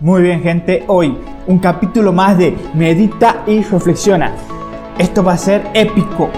[0.00, 4.32] Muy bien gente, hoy un capítulo más de Medita y Reflexiona.
[4.96, 6.30] Esto va a ser épico.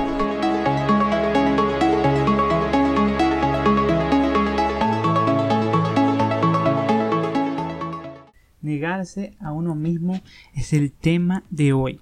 [8.63, 10.19] Negarse a uno mismo
[10.55, 12.01] es el tema de hoy.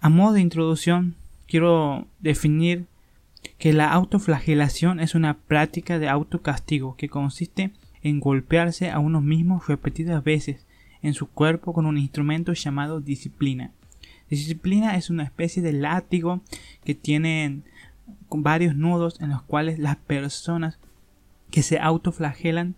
[0.00, 1.16] A modo de introducción,
[1.48, 2.86] quiero definir
[3.58, 7.72] que la autoflagelación es una práctica de autocastigo que consiste en
[8.08, 10.66] en golpearse a uno mismo repetidas veces
[11.02, 13.72] en su cuerpo con un instrumento llamado disciplina.
[14.30, 16.42] Disciplina es una especie de látigo
[16.84, 17.62] que tiene
[18.30, 20.78] varios nudos en los cuales las personas
[21.50, 22.74] que se autoflagelan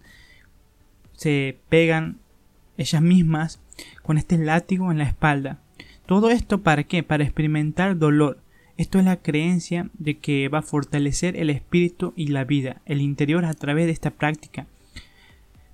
[1.13, 2.19] se pegan
[2.77, 3.61] ellas mismas
[4.03, 5.59] con este látigo en la espalda.
[6.07, 7.03] Todo esto para qué?
[7.03, 8.41] Para experimentar dolor.
[8.77, 13.03] Esto es la creencia de que va a fortalecer el espíritu y la vida, el
[13.03, 14.67] interior a través de esta práctica.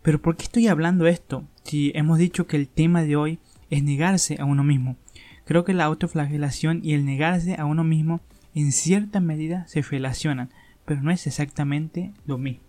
[0.06, 1.42] Pero ¿por qué estoy hablando esto?
[1.64, 4.94] Si hemos dicho que el tema de hoy es negarse a uno mismo.
[5.44, 8.20] Creo que la autoflagelación y el negarse a uno mismo
[8.54, 10.50] en cierta medida se relacionan,
[10.84, 12.62] pero no es exactamente lo mismo.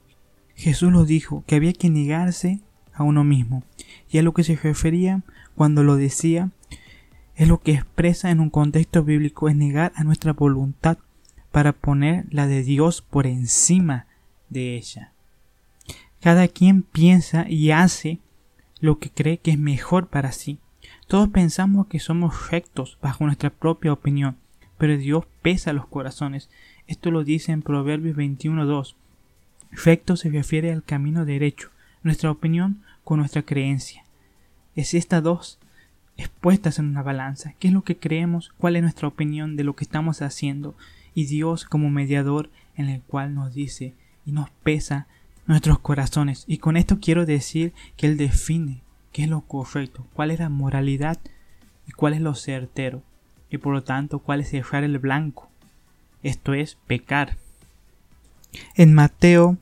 [0.55, 2.59] Jesús lo dijo, que había que negarse
[2.91, 3.63] a uno mismo.
[4.09, 5.21] Y a lo que se refería
[5.53, 6.49] cuando lo decía
[7.35, 10.97] es lo que expresa en un contexto bíblico, es negar a nuestra voluntad
[11.51, 14.07] para poner la de Dios por encima
[14.49, 15.13] de ella.
[16.21, 18.19] Cada quien piensa y hace
[18.79, 20.59] lo que cree que es mejor para sí.
[21.07, 24.37] Todos pensamos que somos rectos bajo nuestra propia opinión,
[24.77, 26.49] pero Dios pesa los corazones.
[26.87, 28.95] Esto lo dice en Proverbios 21.2.
[29.71, 31.69] Recto se refiere al camino derecho,
[32.03, 34.03] nuestra opinión con nuestra creencia.
[34.75, 35.59] Es estas dos
[36.17, 37.53] expuestas en una balanza.
[37.59, 38.53] ¿Qué es lo que creemos?
[38.57, 40.75] ¿Cuál es nuestra opinión de lo que estamos haciendo?
[41.13, 43.93] Y Dios como mediador en el cual nos dice
[44.25, 45.07] y nos pesa
[45.47, 46.43] nuestros corazones.
[46.47, 48.81] Y con esto quiero decir que Él define
[49.11, 51.17] qué es lo correcto, cuál es la moralidad
[51.87, 53.01] y cuál es lo certero.
[53.49, 55.49] Y por lo tanto, cuál es dejar el blanco.
[56.21, 57.37] Esto es pecar.
[58.75, 59.57] En Mateo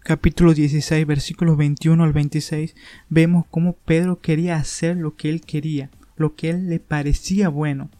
[0.00, 2.74] capítulo 16 versículos 21 al 26
[3.10, 7.90] vemos cómo Pedro quería hacer lo que él quería, lo que él le parecía bueno,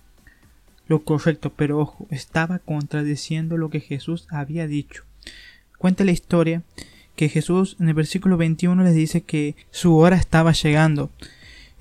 [0.87, 5.05] lo correcto, pero ojo, estaba contradiciendo lo que Jesús había dicho
[5.79, 6.63] cuenta la historia
[7.17, 11.11] que Jesús en el versículo 21 les dice que su hora estaba llegando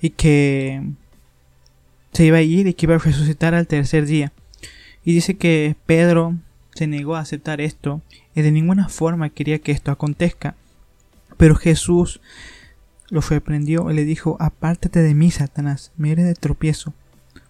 [0.00, 0.82] y que
[2.12, 4.32] se iba a ir y que iba a resucitar al tercer día.
[5.04, 6.34] Y dice que Pedro
[6.74, 8.02] se negó a aceptar esto
[8.34, 10.56] y de ninguna forma quería que esto acontezca.
[11.36, 12.20] Pero Jesús
[13.10, 16.92] lo reprendió y le dijo, apártate de mí, Satanás, me eres de tropiezo,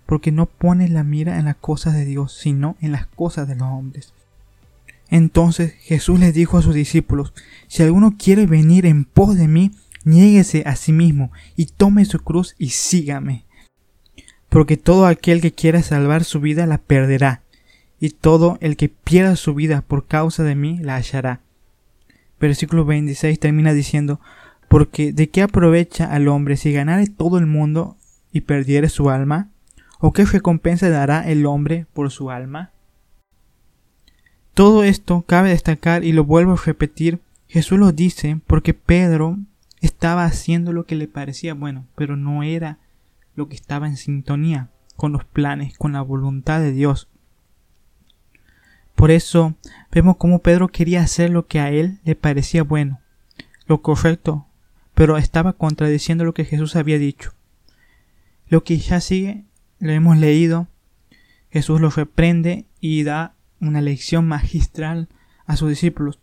[0.06, 3.56] porque no pones la mira en las cosas de Dios, sino en las cosas de
[3.56, 4.12] los hombres.
[5.10, 7.32] Entonces Jesús les dijo a sus discípulos,
[7.66, 9.72] si alguno quiere venir en pos de mí,
[10.04, 13.44] niéguese a sí mismo y tome su cruz y sígame.
[14.48, 17.42] Porque todo aquel que quiera salvar su vida la perderá,
[18.00, 21.40] y todo el que pierda su vida por causa de mí la hallará.
[22.40, 24.20] Versículo 26 termina diciendo,
[24.68, 27.96] porque ¿de qué aprovecha al hombre si ganare todo el mundo
[28.32, 29.48] y perdiere su alma?
[29.98, 32.70] ¿O qué recompensa dará el hombre por su alma?
[34.58, 39.38] Todo esto cabe destacar y lo vuelvo a repetir, Jesús lo dice porque Pedro
[39.80, 42.78] estaba haciendo lo que le parecía bueno, pero no era
[43.36, 47.06] lo que estaba en sintonía con los planes, con la voluntad de Dios.
[48.96, 49.54] Por eso
[49.92, 52.98] vemos cómo Pedro quería hacer lo que a él le parecía bueno,
[53.68, 54.44] lo correcto,
[54.92, 57.32] pero estaba contradiciendo lo que Jesús había dicho.
[58.48, 59.44] Lo que ya sigue,
[59.78, 60.66] lo hemos leído,
[61.52, 65.08] Jesús lo reprende y da una lección magistral
[65.46, 66.18] a sus discípulos.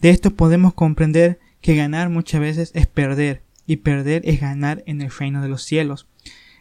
[0.00, 5.00] De esto podemos comprender que ganar muchas veces es perder y perder es ganar en
[5.00, 6.06] el reino de los cielos.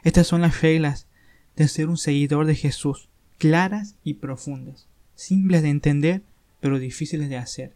[0.03, 1.07] Estas son las reglas
[1.55, 6.21] de ser un seguidor de Jesús, claras y profundas, simples de entender
[6.59, 7.75] pero difíciles de hacer.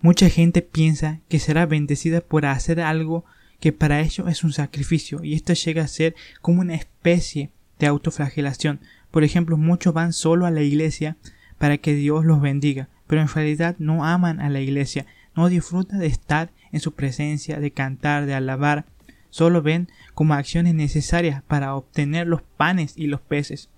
[0.00, 3.24] Mucha gente piensa que será bendecida por hacer algo
[3.58, 7.86] que para ello es un sacrificio y esto llega a ser como una especie de
[7.86, 11.16] autoflagelación, por ejemplo, muchos van solo a la iglesia
[11.58, 15.98] para que Dios los bendiga, pero en realidad no aman a la iglesia, no disfrutan
[15.98, 18.86] de estar en su presencia, de cantar, de alabar,
[19.30, 23.68] solo ven como acciones necesarias para obtener los panes y los peces.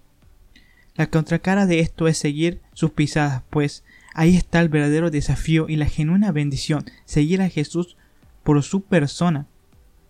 [0.95, 3.85] La contracara de esto es seguir sus pisadas, pues
[4.15, 7.97] ahí está el verdadero desafío y la genuina bendición, seguir a Jesús
[8.43, 9.47] por su persona,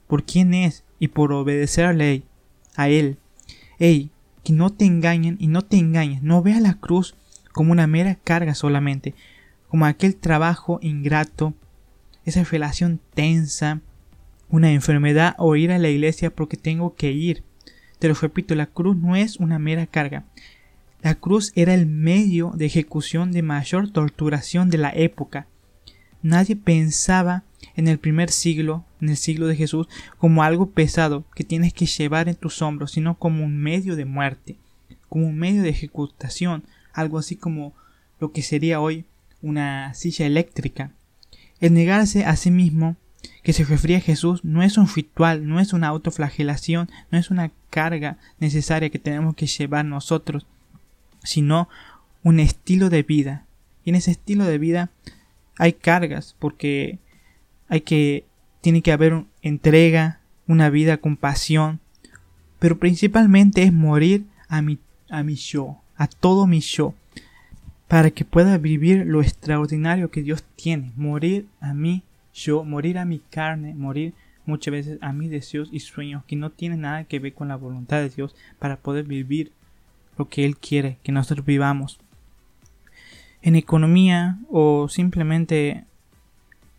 [0.09, 2.25] por quién es y por obedecer a ley,
[2.75, 3.19] a Él.
[3.79, 4.11] Ey,
[4.45, 6.23] que no te engañen y no te engañes.
[6.23, 7.15] No veas la cruz
[7.53, 9.15] como una mera carga solamente,
[9.69, 11.55] como aquel trabajo ingrato,
[12.25, 13.81] esa relación tensa,
[14.49, 17.43] una enfermedad o ir a la iglesia porque tengo que ir.
[17.99, 20.25] Te lo repito, la cruz no es una mera carga.
[21.03, 25.47] La cruz era el medio de ejecución de mayor torturación de la época.
[26.23, 27.43] Nadie pensaba
[27.77, 29.89] en el primer siglo, en el siglo de Jesús,
[30.19, 34.05] como algo pesado que tienes que llevar en tus hombros, sino como un medio de
[34.05, 34.57] muerte,
[35.09, 37.75] como un medio de ejecutación, algo así como
[38.21, 39.05] lo que sería hoy
[39.41, 40.93] una silla eléctrica.
[41.61, 42.97] El negarse a sí mismo
[43.43, 47.31] que se refería a Jesús no es un ritual, no es una autoflagelación, no es
[47.31, 50.47] una carga necesaria que tenemos que llevar nosotros,
[51.25, 51.69] sino
[52.23, 53.45] un estilo de vida.
[53.85, 54.91] Y en ese estilo de vida
[55.59, 56.99] hay cargas, porque
[57.73, 58.27] hay que,
[58.61, 61.81] tiene que haber entrega, una vida con pasión,
[62.59, 64.79] pero principalmente es morir a mi,
[65.09, 66.93] a mi yo, a todo mi yo,
[67.89, 72.03] para que pueda vivir lo extraordinario que Dios tiene, morir a mí
[72.35, 74.13] yo, morir a mi carne, morir
[74.45, 77.57] muchas veces a mis deseos y sueños que no tienen nada que ver con la
[77.57, 79.51] voluntad de Dios para poder vivir
[80.19, 81.99] lo que Él quiere que nosotros vivamos.
[83.41, 85.87] En economía o simplemente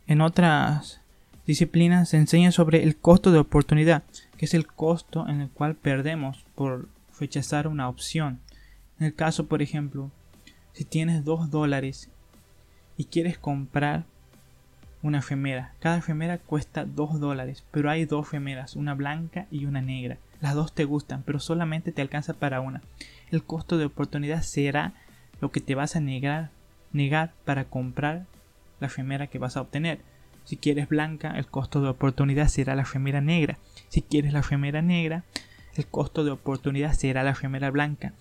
[0.07, 1.01] en otras
[1.45, 4.03] disciplinas se enseña sobre el costo de oportunidad,
[4.38, 6.89] que es el costo en el cual perdemos por
[7.19, 8.39] rechazar una opción.
[9.00, 10.11] En el caso, por ejemplo,
[10.73, 12.09] si tienes dos dólares
[12.97, 14.05] y quieres comprar
[15.01, 15.73] una remera.
[15.79, 20.17] Cada remera cuesta 2 dólares, pero hay dos remeras, una blanca y una negra.
[20.39, 22.81] Las dos te gustan, pero solamente te alcanza para una.
[23.29, 24.94] El costo de oportunidad será
[25.41, 26.51] lo que te vas a negar,
[26.94, 28.25] negar para comprar
[28.79, 29.99] la remera que vas a obtener.
[30.45, 33.57] Si quieres blanca, el costo de oportunidad será la remera negra.
[33.89, 35.23] Si quieres la remera negra,
[35.75, 38.13] el costo de oportunidad será la remera blanca.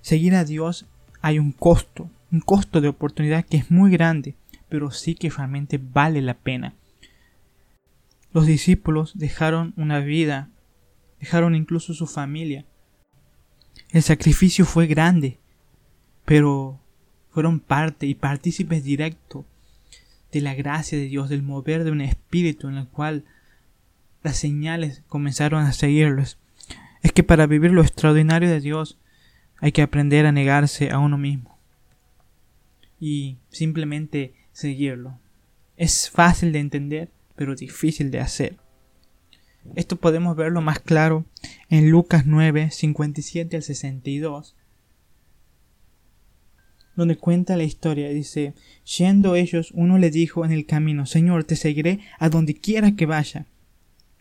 [0.00, 0.86] Seguir a Dios
[1.20, 4.34] hay un costo, un costo de oportunidad que es muy grande
[4.68, 6.74] pero sí que realmente vale la pena.
[8.32, 10.50] Los discípulos dejaron una vida,
[11.20, 12.66] dejaron incluso su familia.
[13.90, 15.38] El sacrificio fue grande,
[16.24, 16.80] pero
[17.30, 19.44] fueron parte y partícipes directos
[20.32, 23.24] de la gracia de Dios, del mover de un espíritu en el cual
[24.22, 26.38] las señales comenzaron a seguirlos.
[27.02, 28.98] Es que para vivir lo extraordinario de Dios
[29.60, 31.58] hay que aprender a negarse a uno mismo
[33.00, 35.18] y simplemente seguirlo.
[35.76, 38.56] Es fácil de entender, pero difícil de hacer.
[39.76, 41.24] Esto podemos verlo más claro
[41.68, 44.56] en Lucas 9, 57 al 62,
[46.98, 48.10] donde cuenta la historia.
[48.10, 48.54] Dice,
[48.98, 53.06] yendo ellos, uno le dijo en el camino, Señor, te seguiré a donde quiera que
[53.06, 53.46] vaya.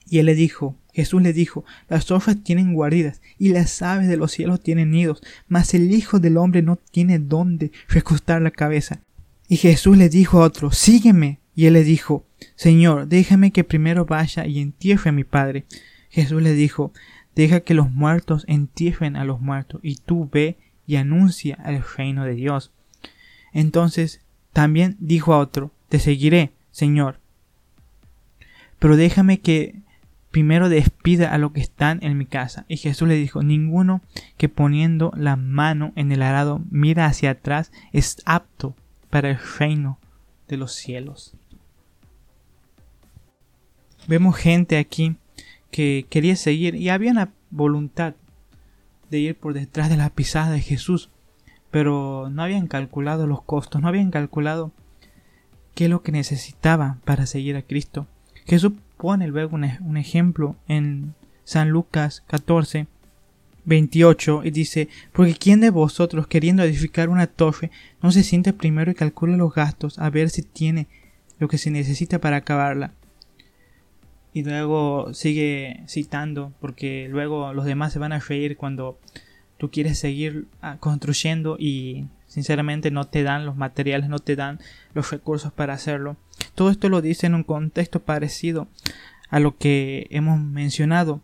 [0.10, 4.16] Y él le dijo, Jesús le dijo, las hojas tienen guaridas y las aves de
[4.16, 9.02] los cielos tienen nidos, mas el Hijo del Hombre no tiene dónde recostar la cabeza.
[9.50, 11.40] Y Jesús le dijo a otro, sígueme.
[11.56, 15.66] Y él le dijo, Señor, déjame que primero vaya y entierre a mi padre.
[16.10, 16.94] Jesús le dijo,
[17.36, 20.58] deja que los muertos entierren a los muertos, y tú ve
[20.88, 22.72] y anuncia el reino de Dios.
[23.54, 24.22] Entonces
[24.54, 27.20] también dijo a otro, te seguiré, Señor.
[28.80, 29.76] Pero déjame que
[30.32, 32.66] primero despida a los que están en mi casa.
[32.68, 34.02] Y Jesús le dijo, ninguno
[34.38, 38.76] que poniendo la mano en el arado mira hacia atrás es apto
[39.10, 40.00] para el reino
[40.48, 41.34] de los cielos.
[44.08, 45.18] Vemos gente aquí
[45.72, 48.14] que quería seguir y había una voluntad
[49.10, 51.10] de ir por detrás de la pisada de Jesús,
[51.72, 54.72] pero no habían calculado los costos, no habían calculado
[55.76, 58.08] qué es lo que necesitaba para seguir a Cristo.
[58.46, 62.88] Jesús pone luego un, un ejemplo en San Lucas 14,
[63.66, 67.70] 28 y dice, porque ¿quién de vosotros queriendo edificar una torre
[68.02, 70.88] no se siente primero y calcula los gastos a ver si tiene
[71.38, 72.94] lo que se necesita para acabarla?
[74.34, 79.00] Y luego sigue citando, porque luego los demás se van a reír cuando
[79.58, 84.60] tú quieres seguir ah, construyendo y sinceramente no te dan los materiales, no te dan
[84.94, 86.18] los recursos para hacerlo.
[86.54, 88.68] Todo esto lo dice en un contexto parecido
[89.30, 91.22] a lo que hemos mencionado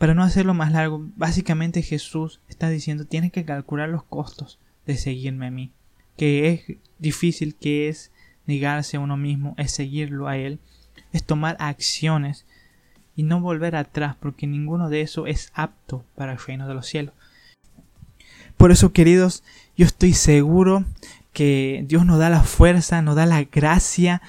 [0.00, 4.96] para no hacerlo más largo, básicamente Jesús está diciendo tienes que calcular los costos de
[4.96, 5.72] seguirme a mí.
[6.16, 8.10] Que es difícil, que es
[8.46, 10.58] negarse a uno mismo, es seguirlo a Él,
[11.12, 12.46] es tomar acciones
[13.16, 16.86] y no volver atrás, porque ninguno de eso es apto para el reino de los
[16.86, 17.14] cielos.
[18.56, 19.42] Por eso, queridos,
[19.76, 20.84] yo estoy seguro
[21.32, 24.20] que Dios nos da la fuerza, nos da la gracia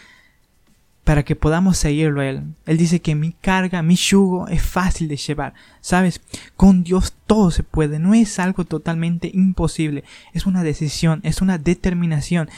[1.03, 2.43] para que podamos seguirlo Él.
[2.65, 5.53] Él dice que mi carga, mi yugo es fácil de llevar.
[5.81, 6.21] Sabes,
[6.55, 11.57] con Dios todo se puede, no es algo totalmente imposible, es una decisión, es una
[11.57, 12.49] determinación,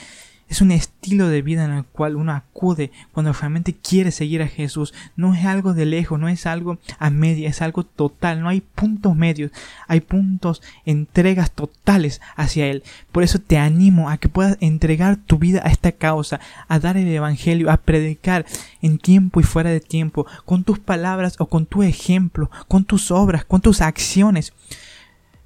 [0.53, 4.47] Es un estilo de vida en el cual uno acude cuando realmente quiere seguir a
[4.47, 4.93] Jesús.
[5.15, 8.39] No es algo de lejos, no es algo a media, es algo total.
[8.39, 9.49] No hay puntos medios,
[9.87, 12.83] hay puntos, entregas totales hacia Él.
[13.11, 16.97] Por eso te animo a que puedas entregar tu vida a esta causa, a dar
[16.97, 18.45] el Evangelio, a predicar
[18.83, 23.09] en tiempo y fuera de tiempo, con tus palabras o con tu ejemplo, con tus
[23.09, 24.53] obras, con tus acciones,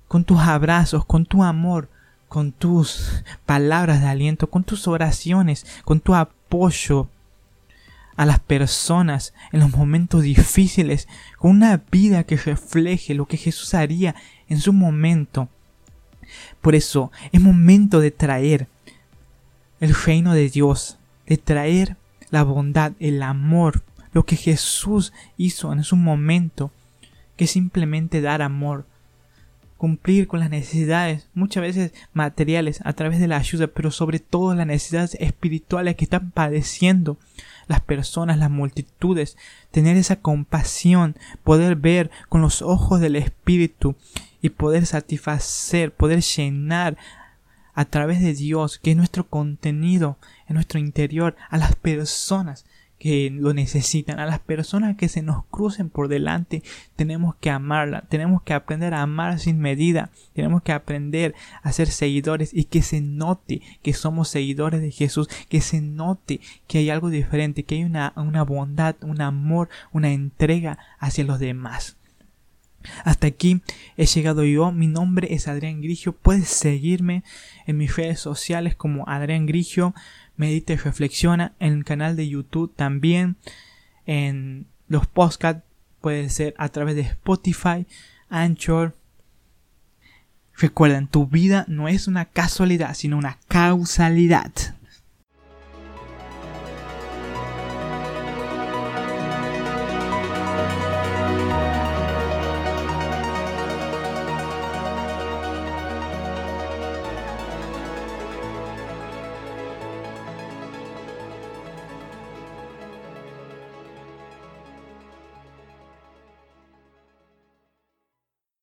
[0.10, 1.88] con tus abrazos, con tu amor
[2.28, 7.10] con tus palabras de aliento, con tus oraciones, con tu apoyo
[8.16, 11.08] a las personas en los momentos difíciles,
[11.38, 14.16] con una vida que refleje lo que Jesús haría
[14.50, 15.50] en su momento.
[16.62, 18.68] Por eso es momento de traer
[19.80, 21.96] el reino de Dios, de traer
[22.30, 26.72] la bondad, el amor, lo que Jesús hizo en su momento,
[27.36, 28.86] que simplemente dar amor,
[29.78, 34.54] cumplir con las necesidades, muchas veces materiales, a través de la ayuda, pero sobre todo
[34.56, 37.18] las necesidades espirituales que están padeciendo
[37.68, 39.38] las personas, las multitudes,
[39.72, 43.96] tener esa compasión, poder ver con los ojos del Espíritu
[44.42, 46.98] y poder satisfacer, poder llenar
[47.74, 50.18] a través de Dios, que es nuestro contenido
[50.48, 52.66] en nuestro interior, a las personas
[53.00, 56.64] que lo necesitan, a las personas que se nos crucen por delante,
[56.96, 61.88] tenemos que amarla, tenemos que aprender a amar sin medida, tenemos que aprender a ser
[61.88, 66.90] seguidores y que se note que somos seguidores de Jesús, que se note que hay
[66.90, 71.97] algo diferente, que hay una, una bondad, un amor, una entrega hacia los demás.
[73.04, 73.62] Hasta aquí
[73.96, 74.72] he llegado yo.
[74.72, 76.14] Mi nombre es Adrián Grigio.
[76.14, 77.24] Puedes seguirme
[77.66, 79.94] en mis redes sociales como Adrián Grigio
[80.38, 83.36] medita y reflexiona en el canal de YouTube también,
[84.06, 85.64] en los podcasts,
[86.00, 87.86] puede ser a través de Spotify,
[88.30, 88.96] Anchor.
[90.56, 94.52] Recuerden, tu vida no es una casualidad, sino una causalidad.